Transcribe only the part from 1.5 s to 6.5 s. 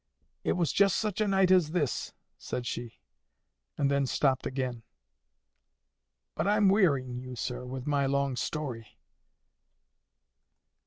as this,' said she, and then stopped again.—But